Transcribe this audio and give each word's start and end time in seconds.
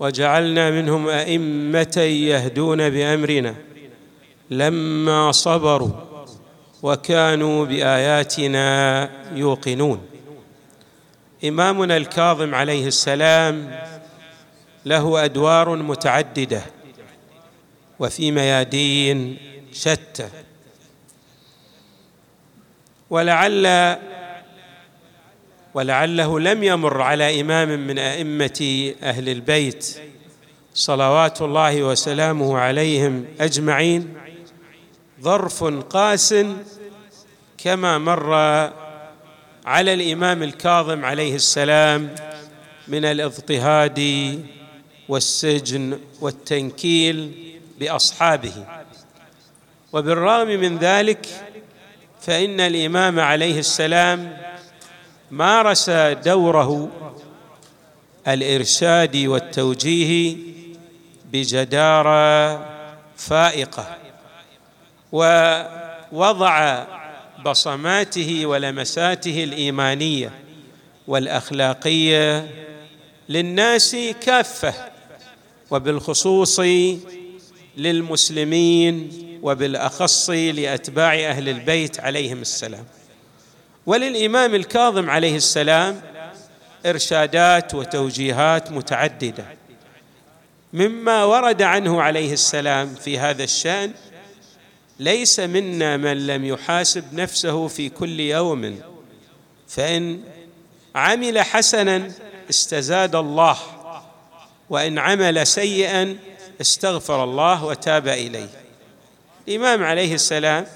وجعلنا 0.00 0.70
منهم 0.70 1.08
أئمة 1.08 1.98
يهدون 1.98 2.90
بأمرنا 2.90 3.54
لما 4.50 5.32
صبروا 5.32 5.90
وكانوا 6.82 7.64
بآياتنا 7.64 9.10
يوقنون. 9.34 10.06
إمامنا 11.44 11.96
الكاظم 11.96 12.54
عليه 12.54 12.86
السلام 12.86 13.80
له 14.84 15.24
أدوار 15.24 15.76
متعددة 15.76 16.62
وفي 17.98 18.30
ميادين 18.30 19.36
شتى. 19.72 20.28
ولعل 23.10 23.66
ولعله 25.74 26.40
لم 26.40 26.62
يمر 26.62 27.02
على 27.02 27.40
إمام 27.40 27.86
من 27.86 27.98
أئمة 27.98 28.92
أهل 29.02 29.28
البيت. 29.28 29.96
صلوات 30.74 31.42
الله 31.42 31.82
وسلامه 31.82 32.58
عليهم 32.58 33.24
أجمعين. 33.40 34.14
ظرف 35.22 35.64
قاس 35.64 36.34
كما 37.58 37.98
مر 37.98 38.34
على 39.66 39.94
الإمام 39.94 40.42
الكاظم 40.42 41.04
عليه 41.04 41.34
السلام 41.34 42.14
من 42.88 43.04
الاضطهاد 43.04 44.00
والسجن 45.08 45.98
والتنكيل 46.20 47.32
بأصحابه. 47.80 48.66
وبالرغم 49.92 50.46
من 50.48 50.78
ذلك 50.78 51.26
فإن 52.20 52.60
الإمام 52.60 53.20
عليه 53.20 53.58
السلام 53.58 54.36
مارس 55.34 55.90
دوره 56.24 56.88
الإرشاد 58.28 59.16
والتوجيه 59.16 60.36
بجداره 61.32 62.66
فائقة 63.16 63.96
ووضع 65.12 66.84
بصماته 67.46 68.46
ولمساته 68.46 69.44
الإيمانية 69.44 70.32
والأخلاقية 71.06 72.50
للناس 73.28 73.96
كافة 74.20 74.74
وبالخصوص 75.70 76.60
للمسلمين 77.76 79.10
وبالأخص 79.42 80.30
لأتباع 80.30 81.14
أهل 81.14 81.48
البيت 81.48 82.00
عليهم 82.00 82.40
السلام. 82.40 82.84
وللإمام 83.86 84.54
الكاظم 84.54 85.10
عليه 85.10 85.36
السلام 85.36 86.00
إرشادات 86.86 87.74
وتوجيهات 87.74 88.70
متعددة 88.72 89.44
مما 90.72 91.24
ورد 91.24 91.62
عنه 91.62 92.02
عليه 92.02 92.32
السلام 92.32 92.94
في 92.94 93.18
هذا 93.18 93.44
الشأن 93.44 93.92
ليس 94.98 95.40
منا 95.40 95.96
من 95.96 96.26
لم 96.26 96.44
يحاسب 96.44 97.04
نفسه 97.14 97.68
في 97.68 97.88
كل 97.88 98.20
يوم 98.20 98.80
فإن 99.68 100.20
عمل 100.94 101.40
حسنا 101.40 102.10
استزاد 102.50 103.14
الله 103.14 103.58
وإن 104.70 104.98
عمل 104.98 105.46
سيئا 105.46 106.16
استغفر 106.60 107.24
الله 107.24 107.64
وتاب 107.64 108.08
إليه. 108.08 108.48
الإمام 109.48 109.82
عليه 109.82 110.14
السلام 110.14 110.66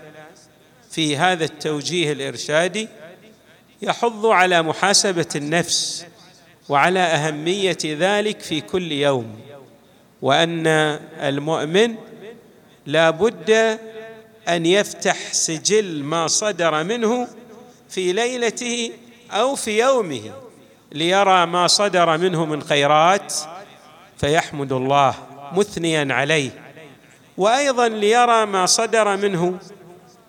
في 0.91 1.17
هذا 1.17 1.45
التوجيه 1.45 2.13
الإرشادي 2.13 2.89
يحض 3.83 4.27
على 4.27 4.63
محاسبة 4.63 5.27
النفس 5.37 6.07
وعلى 6.69 7.01
أهمية 7.01 7.79
ذلك 7.85 8.41
في 8.41 8.61
كل 8.61 8.93
يوم 8.93 9.41
وأن 10.23 10.67
المؤمن 11.21 11.95
لا 12.87 13.11
بد 13.11 13.79
أن 14.49 14.67
يفتح 14.67 15.33
سجل 15.33 16.03
ما 16.03 16.27
صدر 16.27 16.85
منه 16.85 17.29
في 17.89 18.13
ليلته 18.13 18.93
أو 19.31 19.55
في 19.55 19.79
يومه 19.79 20.33
ليرى 20.93 21.47
ما 21.47 21.67
صدر 21.67 22.19
منه 22.19 22.45
من 22.45 22.63
خيرات 22.63 23.35
فيحمد 24.19 24.73
الله 24.73 25.15
مثنيا 25.53 26.15
عليه 26.15 26.51
وأيضا 27.37 27.89
ليرى 27.89 28.47
ما 28.47 28.67
صدر 28.67 29.17
منه 29.17 29.59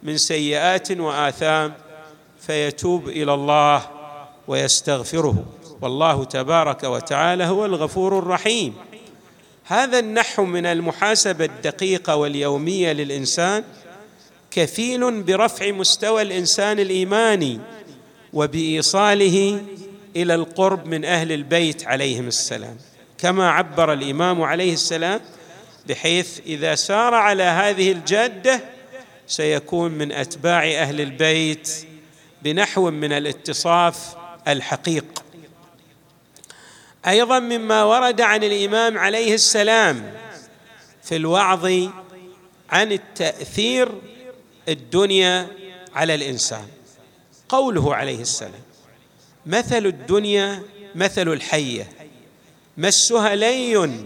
من 0.03 0.17
سيئات 0.17 0.91
وآثام 0.91 1.73
فيتوب 2.39 3.07
إلى 3.09 3.33
الله 3.33 3.89
ويستغفره. 4.47 5.45
والله 5.81 6.23
تبارك 6.23 6.83
وتعالى 6.83 7.43
هو 7.43 7.65
الغفور 7.65 8.19
الرحيم. 8.19 8.73
هذا 9.65 9.99
النحو 9.99 10.45
من 10.45 10.65
المحاسبة 10.65 11.45
الدقيقة 11.45 12.15
واليومية 12.15 12.91
للإنسان 12.91 13.63
كفيل 14.51 15.23
برفع 15.23 15.71
مستوى 15.71 16.21
الإنسان 16.21 16.79
الإيماني 16.79 17.59
وبإيصاله 18.33 19.61
إلى 20.15 20.35
القرب 20.35 20.85
من 20.85 21.05
أهل 21.05 21.31
البيت 21.31 21.87
عليهم 21.87 22.27
السلام. 22.27 22.77
كما 23.17 23.49
عبر 23.49 23.93
الإمام 23.93 24.41
عليه 24.41 24.73
السلام 24.73 25.19
بحيث 25.87 26.39
إذا 26.45 26.75
سار 26.75 27.13
على 27.13 27.43
هذه 27.43 27.91
الجادة 27.91 28.61
سيكون 29.27 29.91
من 29.91 30.11
أتباع 30.11 30.63
أهل 30.63 31.01
البيت 31.01 31.69
بنحو 32.43 32.89
من 32.89 33.11
الاتصاف 33.11 34.15
الحقيق. 34.47 35.23
أيضا 37.07 37.39
مما 37.39 37.83
ورد 37.83 38.21
عن 38.21 38.43
الإمام 38.43 38.97
عليه 38.97 39.33
السلام 39.33 40.13
في 41.03 41.15
الوعظ 41.15 41.65
عن 42.69 42.91
التأثير 42.91 43.91
الدنيا 44.67 45.47
على 45.95 46.15
الإنسان. 46.15 46.67
قوله 47.49 47.95
عليه 47.95 48.21
السلام 48.21 48.61
مثل 49.45 49.85
الدنيا 49.85 50.63
مثل 50.95 51.29
الحية 51.29 51.89
مسها 52.77 53.35
لي 53.35 54.05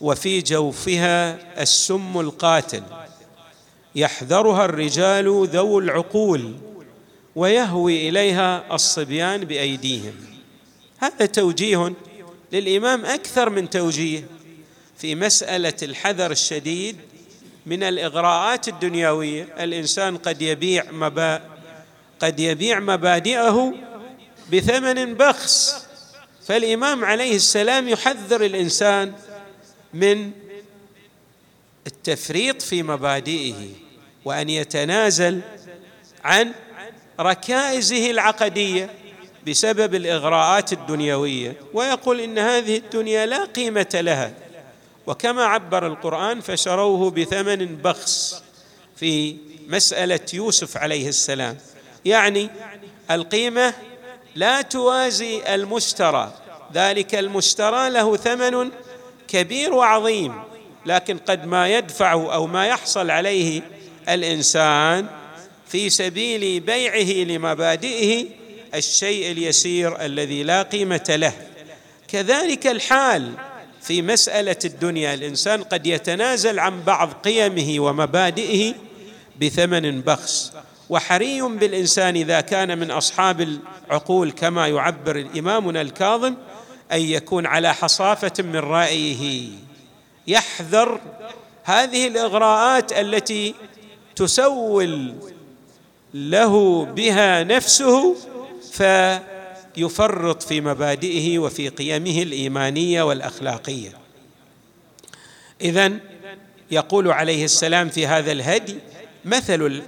وفي 0.00 0.40
جوفها 0.40 1.38
السم 1.62 2.20
القاتل 2.20 2.82
يحذرها 3.94 4.64
الرجال 4.64 5.48
ذو 5.48 5.78
العقول 5.78 6.54
ويهوي 7.36 8.08
إليها 8.08 8.74
الصبيان 8.74 9.44
بأيديهم. 9.44 10.14
هذا 10.98 11.26
توجيه 11.26 11.92
للإمام 12.52 13.04
أكثر 13.04 13.50
من 13.50 13.70
توجيه 13.70 14.26
في 14.98 15.14
مسألة 15.14 15.74
الحذر 15.82 16.30
الشديد 16.30 16.96
من 17.66 17.82
الإغراءات 17.82 18.68
الدنيوية. 18.68 19.48
الإنسان 19.60 20.16
قد 20.16 20.42
يبيع 20.42 20.90
مبا 20.92 21.42
قد 22.20 22.40
يبيع 22.40 22.80
مبادئه 22.80 23.74
بثمن 24.52 25.14
بخس. 25.14 25.86
فالإمام 26.46 27.04
عليه 27.04 27.36
السلام 27.36 27.88
يحذر 27.88 28.44
الإنسان 28.44 29.12
من 29.94 30.30
التفريط 31.86 32.62
في 32.62 32.82
مبادئه 32.82 33.68
وأن 34.24 34.50
يتنازل 34.50 35.40
عن 36.24 36.52
ركائزه 37.20 38.10
العقدية 38.10 38.90
بسبب 39.48 39.94
الإغراءات 39.94 40.72
الدنيوية 40.72 41.56
ويقول 41.72 42.20
إن 42.20 42.38
هذه 42.38 42.76
الدنيا 42.76 43.26
لا 43.26 43.44
قيمة 43.44 43.86
لها. 43.94 44.32
وكما 45.06 45.44
عبر 45.44 45.86
القرآن 45.86 46.40
فشروه 46.40 47.10
بثمن 47.10 47.76
بخس 47.76 48.42
في 48.96 49.36
مسألة 49.68 50.20
يوسف 50.34 50.76
عليه 50.76 51.08
السلام. 51.08 51.56
يعني 52.04 52.50
القيمة 53.10 53.74
لا 54.34 54.62
توازي 54.62 55.54
المشترى 55.54 56.32
ذلك 56.74 57.14
المشترى 57.14 57.90
له 57.90 58.16
ثمن 58.16 58.70
كبير 59.28 59.74
وعظيم 59.74 60.42
لكن 60.86 61.18
قد 61.18 61.46
ما 61.46 61.68
يدفعه 61.68 62.34
أو 62.34 62.46
ما 62.46 62.66
يحصل 62.66 63.10
عليه 63.10 63.62
الإنسان 64.08 65.06
في 65.74 65.90
سبيل 65.90 66.60
بيعه 66.60 67.24
لمبادئه 67.24 68.26
الشيء 68.74 69.30
اليسير 69.30 70.04
الذي 70.04 70.42
لا 70.42 70.62
قيمة 70.62 71.04
له. 71.08 71.32
كذلك 72.08 72.66
الحال 72.66 73.32
في 73.82 74.02
مسألة 74.02 74.56
الدنيا 74.64 75.14
الإنسان 75.14 75.62
قد 75.62 75.86
يتنازل 75.86 76.58
عن 76.58 76.82
بعض 76.82 77.12
قيمه 77.12 77.80
ومبادئه 77.80 78.74
بثمن 79.40 80.00
بخس. 80.00 80.52
وحري 80.90 81.42
بالإنسان 81.42 82.16
إذا 82.16 82.40
كان 82.40 82.78
من 82.78 82.90
أصحاب 82.90 83.58
العقول 83.88 84.30
كما 84.30 84.68
يعبر 84.68 85.26
إمامنا 85.38 85.80
الكاظم 85.80 86.34
أن 86.92 87.00
يكون 87.00 87.46
على 87.46 87.74
حصافة 87.74 88.42
من 88.42 88.56
رأيه. 88.56 89.48
يحذر 90.26 91.00
هذه 91.64 92.06
الإغراءات 92.06 92.92
التي 92.92 93.54
تسول 94.16 95.14
له 96.14 96.84
بها 96.84 97.44
نفسه 97.44 98.16
فيفرط 98.72 100.42
في 100.42 100.60
مبادئه 100.60 101.38
وفي 101.38 101.68
قيمه 101.68 102.22
الإيمانية 102.22 103.02
والأخلاقية. 103.02 103.92
اذا 105.60 105.92
يقول 106.70 107.10
عليه 107.10 107.44
السلام 107.44 107.88
في 107.88 108.06
هذا 108.06 108.32
الهدي 108.32 108.78
مثل 109.24 109.82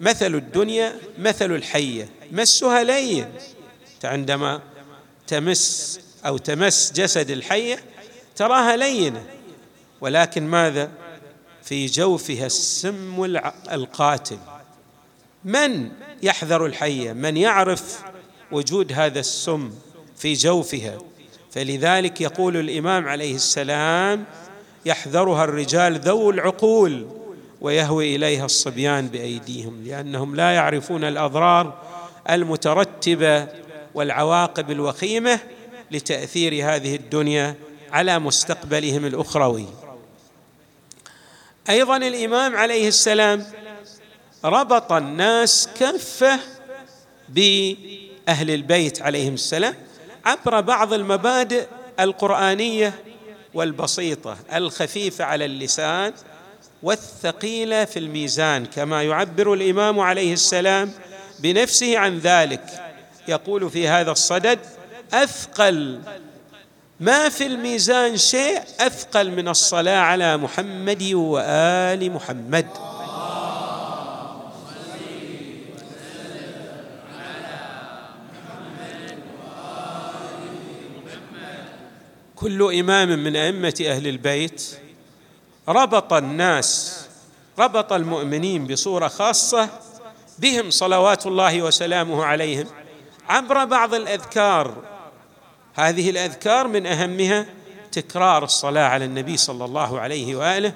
مثل 0.00 0.34
الدنيا 0.34 0.94
مثل 1.18 1.52
الحية 1.52 2.08
مسها 2.32 2.82
لين. 2.82 3.26
عندما 4.04 4.62
تمس 5.26 6.00
أو 6.26 6.36
تمس 6.36 6.92
جسد 6.92 7.30
الحية 7.30 7.84
تراها 8.36 8.76
لينة. 8.76 9.24
ولكن 10.00 10.46
ماذا؟ 10.46 10.90
في 11.62 11.86
جوفها 11.86 12.46
السم 12.46 13.24
القاتل. 13.72 14.38
من 15.44 15.90
يحذر 16.22 16.66
الحيه 16.66 17.12
من 17.12 17.36
يعرف 17.36 18.02
وجود 18.52 18.92
هذا 18.92 19.20
السم 19.20 19.70
في 20.16 20.32
جوفها. 20.32 20.98
فلذلك 21.50 22.20
يقول 22.20 22.56
الإمام 22.56 23.08
عليه 23.08 23.34
السلام 23.34 24.24
يحذرها 24.86 25.44
الرجال 25.44 25.98
ذو 26.00 26.30
العقول 26.30 27.06
ويهوي 27.60 28.16
إليها 28.16 28.44
الصبيان 28.44 29.08
بأيديهم 29.08 29.84
لأنهم 29.84 30.36
لا 30.36 30.54
يعرفون 30.54 31.04
الأضرار 31.04 31.82
المترتبة 32.30 33.48
والعواقب 33.94 34.70
الوخيمة 34.70 35.40
لتأثير 35.90 36.74
هذه 36.74 36.96
الدنيا 36.96 37.54
على 37.92 38.18
مستقبلهم 38.18 39.04
الأخروي. 39.04 39.66
أيضا 41.68 41.96
الإمام 41.96 42.56
عليه 42.56 42.88
السلام 42.88 43.46
ربط 44.44 44.92
الناس 44.92 45.68
كافه 45.78 46.38
بأهل 47.28 48.50
البيت 48.50 49.02
عليهم 49.02 49.34
السلام 49.34 49.74
عبر 50.24 50.60
بعض 50.60 50.92
المبادئ 50.92 51.66
القرآنية 52.00 52.94
والبسيطة 53.54 54.36
الخفيفة 54.54 55.24
على 55.24 55.44
اللسان 55.44 56.12
والثقيلة 56.82 57.84
في 57.84 57.98
الميزان 57.98 58.66
كما 58.66 59.02
يعبر 59.02 59.54
الإمام 59.54 60.00
عليه 60.00 60.32
السلام 60.32 60.92
بنفسه 61.38 61.98
عن 61.98 62.18
ذلك. 62.18 62.64
يقول 63.28 63.70
في 63.70 63.88
هذا 63.88 64.10
الصدد 64.10 64.58
أثقل 65.12 66.00
ما 67.00 67.28
في 67.28 67.46
الميزان 67.46 68.16
شيء 68.16 68.60
أثقل 68.80 69.30
من 69.30 69.48
الصلاة 69.48 69.98
على 69.98 70.36
محمد 70.36 71.02
وآل 71.12 72.12
محمد. 72.12 72.66
كل 82.44 82.74
إمام 82.78 83.08
من 83.08 83.36
أئمة 83.36 83.74
أهل 83.86 84.06
البيت 84.06 84.78
ربط 85.68 86.12
الناس 86.12 87.00
ربط 87.58 87.92
المؤمنين 87.92 88.66
بصورة 88.66 89.08
خاصة 89.08 89.68
بهم 90.38 90.70
صلوات 90.70 91.26
الله 91.26 91.62
وسلامه 91.62 92.24
عليهم 92.24 92.66
عبر 93.28 93.64
بعض 93.64 93.94
الأذكار. 93.94 94.74
هذه 95.74 96.10
الأذكار 96.10 96.68
من 96.68 96.86
أهمها 96.86 97.46
تكرار 97.92 98.44
الصلاة 98.44 98.88
على 98.88 99.04
النبي 99.04 99.36
صلى 99.36 99.64
الله 99.64 100.00
عليه 100.00 100.36
وآله 100.36 100.72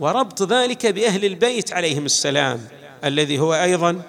وربط 0.00 0.42
ذلك 0.42 0.86
بأهل 0.86 1.24
البيت 1.24 1.72
عليهم 1.72 2.06
السلام 2.06 2.68
الذي 3.04 3.38
هو 3.38 3.54
أيضا 3.54 4.02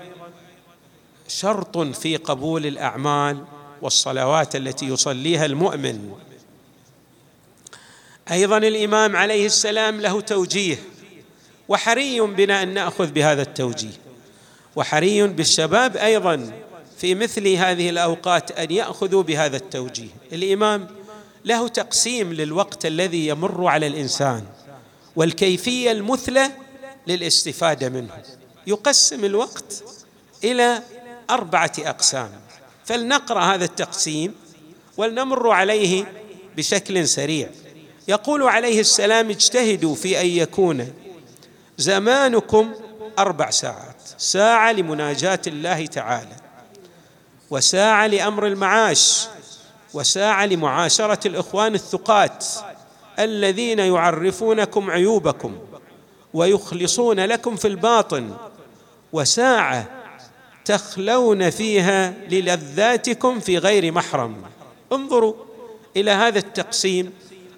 شرط 1.28 1.78
في 1.78 2.18
قبول 2.18 2.66
الأعمال 2.66 3.46
والصلوات 3.82 4.56
التي 4.56 4.86
يصليها 4.86 5.46
المؤمن. 5.46 6.31
أيضا 8.32 8.58
الإمام 8.58 9.16
عليه 9.16 9.46
السلام 9.46 10.02
له 10.02 10.22
توجيه 10.22 10.78
وحري 11.68 12.22
بنا 12.22 12.64
أن 12.64 12.74
نأخذ 12.74 13.08
بهذا 13.12 13.42
التوجيه. 13.42 14.02
وحري 14.76 15.28
بالشباب 15.28 15.98
أيضا 15.98 16.52
في 16.98 17.16
مثل 17.16 17.48
هذه 17.48 17.90
الأوقات 17.90 18.52
أن 18.52 18.72
يأخذوا 18.72 19.24
بهذا 19.24 19.58
التوجيه. 19.58 20.10
الإمام 20.34 20.88
له 21.46 21.68
تقسيم 21.68 22.34
للوقت 22.34 22.86
الذي 22.86 23.28
يمر 23.28 23.68
على 23.68 23.88
الإنسان 23.88 24.46
والكيفية 25.16 25.92
المثلى 25.92 26.52
للاستفادة 27.08 27.90
منه. 27.90 28.24
يقسم 28.68 29.26
الوقت 29.26 29.84
إلى 30.44 30.84
أربعة 31.30 31.72
أقسام. 31.80 32.32
فلنقرأ 32.86 33.42
هذا 33.42 33.66
التقسيم 33.66 34.36
ولنمر 34.98 35.50
عليه 35.50 36.14
بشكل 36.58 37.08
سريع. 37.08 37.50
يقول 38.12 38.44
عليه 38.44 38.80
السلام 38.80 39.30
اجتهدوا 39.30 39.96
في 39.96 40.22
أن 40.22 40.26
يكون 40.26 40.88
زمانكم 41.78 42.72
أربع 43.20 43.50
ساعات. 43.50 43.96
ساعة 44.18 44.72
لمناجاة 44.72 45.40
الله 45.48 45.86
تعالى 45.86 46.36
وساعة 47.50 48.08
لأمر 48.08 48.48
المعاش 48.48 49.28
وساعة 49.94 50.46
لمعاشرة 50.46 51.28
الإخوان 51.28 51.76
الثقات 51.76 52.46
الذين 53.20 53.80
يعرفونكم 53.80 54.92
عيوبكم 54.92 55.56
ويخلصون 56.34 57.20
لكم 57.20 57.56
في 57.56 57.68
الباطن 57.68 58.34
وساعة 59.14 59.90
تخلون 60.66 61.50
فيها 61.50 62.14
للذاتكم 62.30 63.40
في 63.40 63.58
غير 63.58 63.92
محرم. 63.92 64.44
انظروا 64.92 65.34
إلى 65.98 66.12
هذا 66.12 66.40
التقسيم 66.40 67.14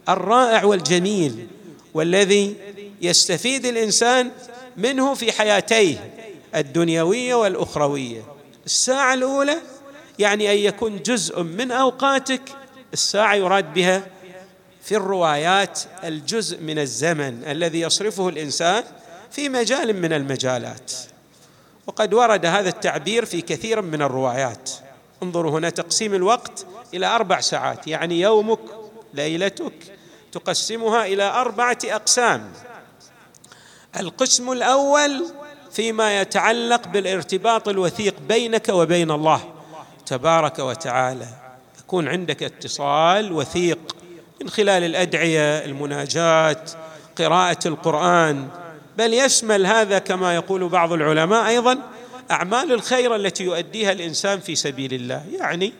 الرائع 0.09 0.63
والجميل 0.63 1.47
والذي 1.93 2.55
يستفيد 3.01 3.65
الإنسان 3.65 4.31
منه 4.77 5.13
في 5.13 5.31
حياتيه 5.31 6.11
الدنيوية 6.55 7.35
والأخروية. 7.35 8.21
الساعة 8.65 9.13
الأولى 9.13 9.57
يعني 10.19 10.51
أن 10.51 10.57
يكون 10.57 11.01
جزء 11.03 11.43
من 11.43 11.71
أوقاتك 11.71 12.41
الساعة 12.93 13.35
يراد 13.35 13.73
بها 13.73 14.07
في 14.83 14.95
الروايات 14.95 15.79
الجزء 16.03 16.61
من 16.61 16.79
الزمن 16.79 17.43
الذي 17.43 17.81
يصرفه 17.81 18.29
الإنسان 18.29 18.83
في 19.31 19.49
مجال 19.49 20.01
من 20.01 20.13
المجالات. 20.13 20.91
وقد 21.87 22.13
ورد 22.13 22.45
هذا 22.45 22.69
التعبير 22.69 23.25
في 23.25 23.41
كثير 23.41 23.81
من 23.81 24.01
الروايات. 24.01 24.69
انظروا 25.23 25.51
هنا 25.59 25.69
تقسيم 25.69 26.13
الوقت 26.13 26.65
إلى 26.93 27.05
أربع 27.05 27.39
ساعات 27.39 27.87
يعني 27.87 28.21
يومك 28.21 28.59
ليلتك. 29.13 29.73
تقسمها 30.31 31.05
إلى 31.05 31.23
أربعة 31.23 31.77
أقسام. 31.85 32.51
القسم 33.99 34.51
الأول 34.51 35.25
فيما 35.71 36.21
يتعلق 36.21 36.87
بالارتباط 36.87 37.67
الوثيق 37.67 38.15
بينك 38.27 38.69
وبين 38.69 39.11
الله 39.11 39.53
تبارك 40.05 40.59
وتعالى. 40.59 41.27
يكون 41.79 42.07
عندك 42.07 42.43
اتصال 42.43 43.31
وثيق 43.31 43.95
من 44.41 44.49
خلال 44.49 44.83
الأدعية 44.83 45.65
المناجات 45.65 46.71
قراءة 47.17 47.67
القرآن. 47.67 48.47
بل 48.97 49.13
يشمل 49.13 49.65
هذا 49.65 49.99
كما 49.99 50.35
يقول 50.35 50.69
بعض 50.69 50.93
العلماء 50.93 51.47
أيضا 51.47 51.79
أعمال 52.31 52.71
الخير 52.71 53.15
التي 53.15 53.43
يؤديها 53.43 53.91
الإنسان 53.91 54.39
في 54.39 54.55
سبيل 54.55 54.93
الله. 54.93 55.25
يعني 55.39 55.73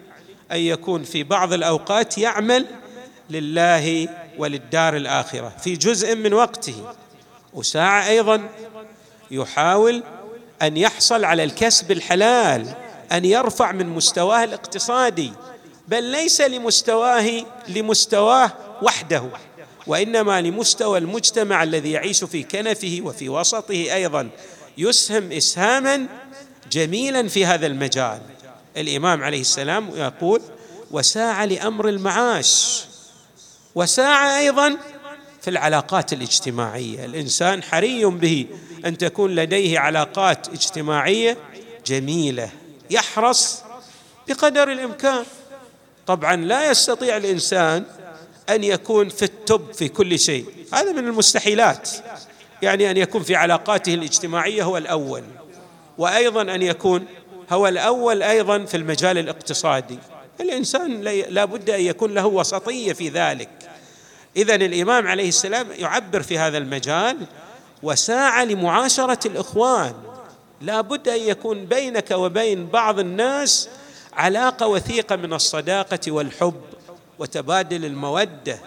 أن 0.51 0.59
يكون 0.59 1.03
في 1.03 1.23
بعض 1.23 1.53
الأوقات 1.53 2.17
يعمل 2.17 2.65
لله 3.29 4.09
وللدار 4.37 4.97
الآخرة 4.97 5.53
في 5.63 5.75
جزء 5.75 6.15
من 6.15 6.33
وقته. 6.33 6.93
وساعة 7.53 8.07
أيضا 8.07 8.49
يحاول 9.31 10.03
أن 10.61 10.77
يحصل 10.77 11.25
على 11.25 11.43
الكسب 11.43 11.91
الحلال 11.91 12.75
أن 13.11 13.25
يرفع 13.25 13.71
من 13.71 13.89
مستواه 13.89 14.43
الاقتصادي. 14.43 15.33
بل 15.87 16.03
ليس 16.03 16.41
لمستواه 16.41 17.45
لمستواه 17.67 18.51
وحده 18.81 19.23
وإنما 19.87 20.41
لمستوى 20.41 20.97
المجتمع 20.97 21.63
الذي 21.63 21.91
يعيش 21.91 22.23
في 22.23 22.43
كنفه 22.43 22.99
وفي 23.03 23.29
وسطه 23.29 23.73
أيضا. 23.73 24.29
يسهم 24.77 25.31
اسهاما 25.31 26.07
جميلا 26.71 27.27
في 27.27 27.45
هذا 27.45 27.67
المجال. 27.67 28.21
الإمام 28.77 29.23
عليه 29.23 29.41
السلام 29.41 29.89
يقول 29.95 30.41
وساعة 30.91 31.45
لأمر 31.45 31.89
المعاش 31.89 32.85
وساعة 33.75 34.37
أيضا 34.37 34.77
في 35.41 35.49
العلاقات 35.49 36.13
الاجتماعية. 36.13 37.05
الإنسان 37.05 37.63
حري 37.63 38.05
به 38.05 38.47
أن 38.85 38.97
تكون 38.97 39.35
لديه 39.35 39.79
علاقات 39.79 40.47
اجتماعية 40.47 41.37
جميلة 41.85 42.49
يحرص 42.89 43.63
بقدر 44.27 44.71
الإمكان. 44.71 45.25
طبعا 46.07 46.35
لا 46.35 46.71
يستطيع 46.71 47.17
الإنسان 47.17 47.85
أن 48.49 48.63
يكون 48.63 49.09
في 49.09 49.23
التب 49.25 49.73
في 49.73 49.87
كل 49.87 50.19
شيء. 50.19 50.45
هذا 50.73 50.91
من 50.91 51.07
المستحيلات. 51.07 51.89
يعني 52.61 52.91
أن 52.91 52.97
يكون 52.97 53.23
في 53.23 53.35
علاقاته 53.35 53.93
الاجتماعية 53.93 54.63
هو 54.63 54.77
الأول 54.77 55.23
وأيضا 55.97 56.41
أن 56.41 56.61
يكون 56.61 57.05
هو 57.51 57.67
الأول 57.67 58.23
أيضا 58.23 58.65
في 58.65 58.77
المجال 58.77 59.17
الاقتصادي. 59.17 59.99
الإنسان 60.41 61.01
لا 61.29 61.45
بد 61.45 61.69
أن 61.69 61.81
يكون 61.81 62.13
له 62.13 62.25
وسطية 62.25 62.93
في 62.93 63.09
ذلك. 63.09 63.49
اذا 64.37 64.55
الإمام 64.55 65.07
عليه 65.07 65.29
السلام 65.29 65.67
يعبر 65.77 66.21
في 66.21 66.37
هذا 66.37 66.57
المجال 66.57 67.17
وساعة 67.83 68.43
لمعاشرة 68.43 69.27
الإخوان. 69.27 69.93
لا 70.61 70.81
بد 70.81 71.09
أن 71.09 71.19
يكون 71.19 71.65
بينك 71.65 72.11
وبين 72.11 72.67
بعض 72.67 72.99
الناس 72.99 73.69
علاقة 74.13 74.67
وثيقة 74.67 75.15
من 75.15 75.33
الصداقة 75.33 75.99
والحب 76.11 76.61
وتبادل 77.19 77.85
المودة 77.85 78.59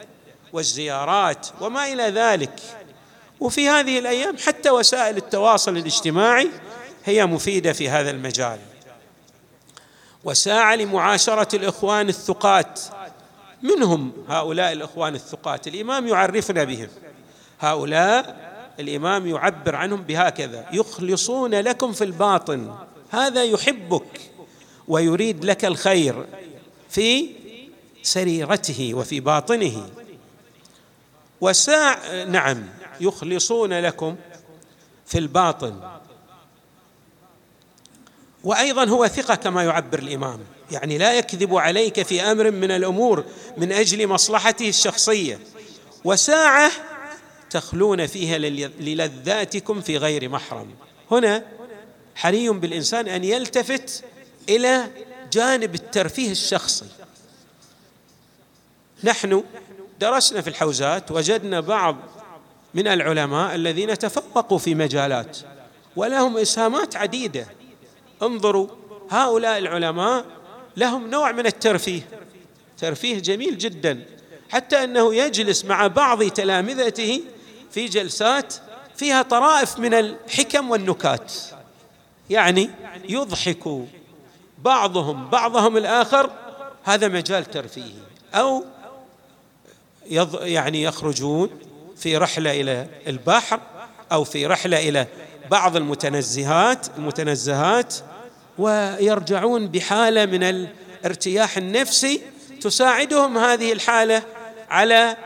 والزيارات 0.52 1.46
وما 1.60 1.92
إلى 1.92 2.02
ذلك. 2.02 2.60
وفي 3.40 3.68
هذه 3.68 3.98
الأيام 3.98 4.36
حتى 4.46 4.70
وسائل 4.70 5.16
التواصل 5.16 5.76
الاجتماعي 5.76 6.48
هي 7.04 7.26
مفيدة 7.26 7.72
في 7.72 7.88
هذا 7.88 8.10
المجال. 8.10 8.58
وساعة 10.26 10.74
لمعاشرة 10.74 11.56
الإخوان 11.56 12.08
الثقات. 12.08 12.80
منهم 13.62 14.12
هؤلاء 14.28 14.72
الإخوان 14.72 15.14
الثقات. 15.14 15.68
الإمام 15.68 16.06
يعرفنا 16.06 16.64
بهم. 16.64 16.88
هؤلاء 17.60 18.36
الإمام 18.80 19.26
يعبر 19.26 19.76
عنهم 19.76 20.02
بهكذا. 20.02 20.66
يخلصون 20.72 21.54
لكم 21.54 21.92
في 21.92 22.04
الباطن. 22.04 22.74
هذا 23.10 23.44
يحبك 23.44 24.20
ويريد 24.88 25.44
لك 25.44 25.64
الخير 25.64 26.26
في 26.90 27.30
سريرته 28.02 28.94
وفي 28.94 29.20
باطنه. 29.20 29.90
وساع 31.40 32.24
نعم 32.24 32.62
يخلصون 33.00 33.72
لكم 33.72 34.16
في 35.06 35.18
الباطن. 35.18 35.80
وأيضا 38.46 38.84
هو 38.84 39.06
ثقة 39.06 39.34
كما 39.34 39.64
يعبر 39.64 39.98
الإمام. 39.98 40.40
يعني 40.70 40.98
لا 40.98 41.14
يكذب 41.14 41.56
عليك 41.56 42.02
في 42.02 42.22
أمر 42.22 42.50
من 42.50 42.70
الأمور 42.70 43.24
من 43.56 43.72
أجل 43.72 44.06
مصلحته 44.06 44.68
الشخصية. 44.68 45.38
وساعة 46.04 46.70
تخلون 47.50 48.06
فيها 48.06 48.38
للذاتكم 48.38 49.80
في 49.80 49.96
غير 49.96 50.28
محرم. 50.28 50.74
هنا 51.10 51.44
حري 52.14 52.48
بالإنسان 52.48 53.08
أن 53.08 53.24
يلتفت 53.24 54.04
إلى 54.48 54.84
جانب 55.32 55.74
الترفيه 55.74 56.30
الشخصي. 56.30 56.86
نحن 59.04 59.42
درسنا 60.00 60.40
في 60.40 60.48
الحوزات 60.50 61.10
وجدنا 61.10 61.60
بعض 61.60 61.96
من 62.74 62.88
العلماء 62.88 63.54
الذين 63.54 63.98
تفوقوا 63.98 64.58
في 64.58 64.74
مجالات 64.74 65.38
ولهم 65.96 66.36
إسهامات 66.38 66.96
عديدة. 66.96 67.55
انظروا 68.22 68.68
هؤلاء 69.10 69.58
العلماء 69.58 70.24
لهم 70.76 71.10
نوع 71.10 71.32
من 71.32 71.46
الترفيه. 71.46 72.08
ترفيه 72.78 73.18
جميل 73.18 73.58
جدا 73.58 74.04
حتى 74.50 74.84
أنه 74.84 75.14
يجلس 75.14 75.64
مع 75.64 75.86
بعض 75.86 76.22
تلامذته 76.22 77.22
في 77.70 77.86
جلسات 77.86 78.54
فيها 78.96 79.22
طرائف 79.22 79.78
من 79.78 79.94
الحكم 79.94 80.70
والنكات. 80.70 81.32
يعني 82.30 82.70
يضحك 83.08 83.68
بعضهم 84.58 85.30
بعضهم 85.30 85.76
الآخر 85.76 86.30
هذا 86.84 87.08
مجال 87.08 87.44
ترفيهي 87.44 88.02
أو 88.34 88.64
يعني 90.40 90.82
يخرجون 90.82 91.50
في 91.96 92.16
رحلة 92.16 92.60
إلى 92.60 92.86
البحر 93.06 93.60
أو 94.12 94.24
في 94.24 94.46
رحلة 94.46 94.88
إلى 94.88 95.06
بعض 95.50 95.76
المتنزهات 95.76 96.86
المتنزهات 96.98 97.94
ويرجعون 98.58 99.68
بحالة 99.68 100.26
من 100.26 100.42
الارتياح 100.42 101.56
النفسي 101.56 102.20
تساعدهم 102.60 103.38
هذه 103.38 103.72
الحالة 103.72 104.22
على 104.70 105.16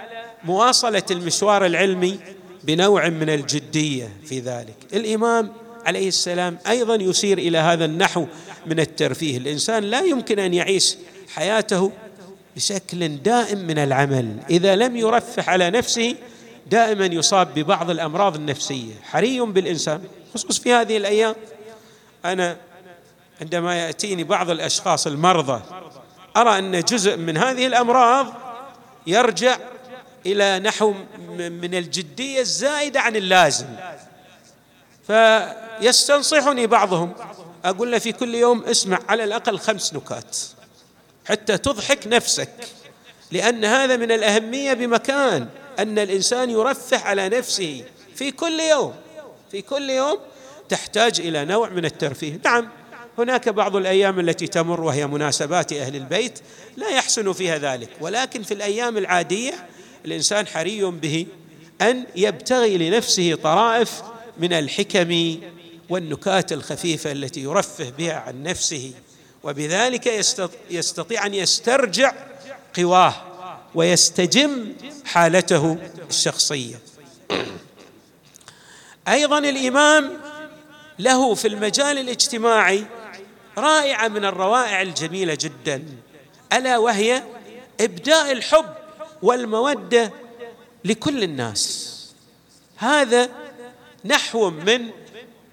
مواصلة 0.45 1.03
المشوار 1.11 1.67
العلمي 1.67 2.19
بنوع 2.65 3.09
من 3.09 3.31
الجدية 3.31 4.09
في 4.27 4.41
ذلك. 4.41 4.77
الإمام 4.93 5.53
عليه 5.87 6.09
السلام 6.09 6.59
أيضا 6.69 6.95
يسير 6.95 7.39
إلى 7.39 7.59
هذا 7.59 7.85
النحو 7.85 8.27
من 8.67 8.81
الترفيه. 8.81 9.39
الإنسان 9.39 9.85
لا 9.85 10.01
يمكن 10.01 10.39
أن 10.39 10.55
يعيش 10.55 10.97
حياته 11.35 11.93
بشكل 12.57 13.17
دائم 13.17 13.59
من 13.59 13.79
العمل. 13.79 14.37
إذا 14.51 14.77
لم 14.77 14.97
يرفه 14.97 15.51
على 15.51 15.71
نفسه 15.71 16.15
دائما 16.67 17.07
يصاب 17.07 17.55
ببعض 17.55 17.91
الأمراض 17.91 18.37
النفسية. 18.37 18.95
حري 19.03 19.41
بالإنسان. 19.41 20.05
خصوص 20.35 20.59
في 20.59 20.73
هذه 20.73 20.97
الأيام 20.97 21.35
أنا 22.25 22.57
عندما 23.41 23.77
يأتيني 23.77 24.25
بعض 24.25 24.51
الأشخاص 24.51 25.07
المرضى 25.07 25.63
أرى 26.37 26.59
أن 26.59 26.81
جزء 26.81 27.17
من 27.17 27.37
هذه 27.37 27.67
الأمراض 27.67 28.35
يرجع 29.07 29.57
إلى 30.27 30.59
نحو 30.59 30.95
من 31.39 31.75
الجدية 31.75 32.41
الزائده 32.41 33.01
عن 33.01 33.17
اللازم. 33.17 33.67
فيستنصحني 35.07 36.67
بعضهم. 36.67 37.13
أقول 37.65 37.93
له 37.93 37.99
في 37.99 38.13
كل 38.13 38.35
يوم 38.35 38.65
اسمع 38.65 38.99
على 39.09 39.25
الأقل 39.25 39.59
خمس 39.59 39.95
نكات 39.95 40.37
حتى 41.25 41.59
تضحك 41.59 42.07
نفسك 42.07 42.51
لأن 43.31 43.65
هذا 43.65 43.97
من 43.97 44.13
الأهمية 44.13 44.73
بمكان. 44.73 45.49
أن 45.83 45.99
الإنسان 45.99 46.51
يرفه 46.51 46.99
على 46.99 47.29
نفسه 47.29 47.85
في 48.15 48.31
كل 48.31 48.61
يوم 48.61 48.95
في 49.51 49.63
كل 49.63 49.91
يوم 49.91 50.19
تحتاج 50.69 51.21
إلى 51.21 51.45
نوع 51.45 51.69
من 51.69 51.85
الترفيه. 51.85 52.41
نعم 52.45 52.69
هناك 53.19 53.49
بعض 53.49 53.77
الأيام 53.77 54.21
التي 54.21 54.47
تمر 54.47 54.81
وهي 54.81 55.07
مناسبات 55.07 55.73
أهل 55.73 55.97
البيت 55.97 56.39
لا 56.77 56.89
يحسن 56.89 57.33
فيها 57.33 57.59
ذلك 57.59 57.89
ولكن 58.01 58.43
في 58.43 58.55
الأيام 58.55 58.99
العادية 58.99 59.67
الإنسان 60.05 60.47
حري 60.47 60.85
به 60.85 61.27
أن 61.81 62.05
يبتغي 62.17 62.79
لنفسه 62.79 63.35
طرائف 63.35 64.03
من 64.39 64.53
الحكم 64.53 65.41
والنكات 65.89 66.53
الخفيفة 66.53 67.13
التي 67.13 67.41
يرفه 67.41 67.91
بها 67.99 68.15
عن 68.15 68.43
نفسه 68.43 68.93
وبذلك 69.43 70.07
يستطيع 70.71 71.27
أن 71.27 71.35
يسترجع 71.35 72.13
قواه. 72.77 73.30
ويستجم 73.75 74.73
حالته 75.05 75.79
الشخصية. 76.11 76.79
أيضا 79.09 79.39
الإمام 79.39 80.21
له 80.99 81.35
في 81.35 81.49
المجال 81.49 81.99
الاجتماعي 81.99 82.85
رائعة 83.59 84.09
من 84.09 84.25
الروائع 84.25 84.83
الجميلة 84.83 85.39
جدا 85.41 85.85
ألا 86.53 86.79
وهي 86.79 87.23
إبداء 87.81 88.33
الحب 88.33 88.75
والمودة 89.23 90.13
لكل 90.85 91.23
الناس. 91.23 91.97
هذا 92.77 93.29
نحو 94.05 94.51
من 94.51 94.91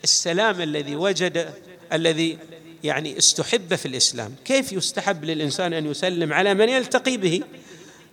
السلام 0.04 0.62
الذي 0.62 0.96
وجد 0.96 1.54
الذي 1.94 2.38
يعني 2.84 3.18
استحب 3.18 3.76
في 3.76 3.86
الإسلام. 3.86 4.36
كيف 4.46 4.72
يستحب 4.72 5.26
للإنسان 5.26 5.74
أن 5.74 5.92
يسلم 5.92 6.34
على 6.34 6.54
من 6.54 6.70
يلتقي 6.70 7.18
به؟ 7.18 7.44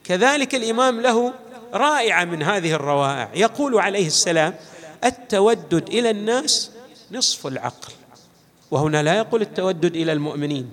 كذلك 0.05 0.55
الإمام 0.55 1.01
له 1.01 1.33
رائعة 1.75 2.25
من 2.25 2.43
هذه 2.43 2.73
الروائع. 2.73 3.31
يقول 3.35 3.79
عليه 3.79 4.07
السلام 4.07 4.55
التودد 5.05 5.89
إلى 5.89 6.11
الناس 6.11 6.71
نصف 7.13 7.47
العقل. 7.47 7.93
وهنا 8.71 9.03
لا 9.03 9.15
يقول 9.15 9.43
التودد 9.43 9.97
إلى 9.97 10.13
المؤمنين 10.13 10.69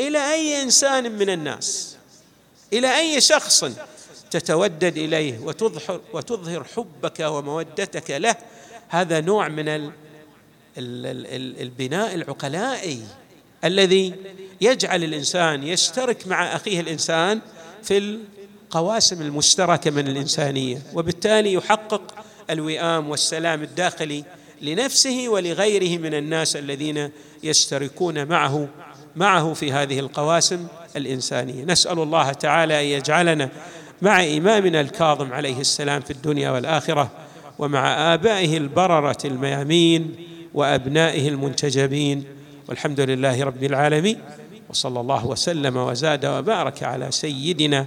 إلى 0.00 0.32
أي 0.34 0.62
إنسان 0.62 1.12
من 1.12 1.30
الناس 1.30 1.96
إلى 2.72 2.98
أي 2.98 3.20
شخص 3.20 3.64
تتودد 4.30 4.96
إليه 4.96 5.38
وتظهر 5.38 6.00
وتظهر 6.12 6.64
حبك 6.64 7.20
ومودتك 7.20 8.10
له. 8.10 8.36
هذا 8.88 9.20
نوع 9.20 9.48
من 9.48 9.92
البناء 10.78 12.14
العقلائي 12.14 13.02
الذي 13.64 14.14
يجعل 14.60 15.04
الإنسان 15.04 15.62
يشترك 15.62 16.26
مع 16.26 16.56
أخيه 16.56 16.80
الإنسان 16.80 17.40
في 17.82 18.18
القواسم 18.74 19.22
المشتركة 19.22 19.90
من 19.90 20.08
الإنسانية 20.08 20.82
وبالتالي 20.94 21.52
يحقق 21.52 22.14
الوئام 22.50 23.10
والسلام 23.10 23.62
الداخلي 23.62 24.24
لنفسه 24.62 25.28
ولغيره 25.28 25.98
من 25.98 26.14
الناس 26.14 26.56
الذين 26.56 27.10
يشتركون 27.42 28.26
معه 28.26 28.68
معه 29.16 29.52
في 29.52 29.72
هذه 29.72 29.98
القواسم 29.98 30.66
الإنسانية. 30.96 31.64
نسأل 31.64 31.98
الله 31.98 32.32
تعالى 32.32 32.80
أن 32.80 32.86
يجعلنا 32.98 33.48
مع 34.02 34.24
إمامنا 34.24 34.80
الكاظم 34.80 35.32
عليه 35.32 35.60
السلام 35.60 36.00
في 36.00 36.10
الدنيا 36.10 36.50
والآخرة 36.50 37.10
ومع 37.58 38.14
آبائه 38.14 38.56
البررة 38.56 39.18
الميامين 39.24 40.14
وأبنائه 40.54 41.28
المنتجبين. 41.28 42.24
والحمد 42.68 43.00
لله 43.00 43.44
رب 43.44 43.64
العالمين. 43.64 44.18
وصلى 44.70 45.00
الله 45.00 45.26
وسلم 45.26 45.76
وزاد 45.76 46.26
وبارك 46.26 46.82
على 46.82 47.10
سيدنا 47.10 47.86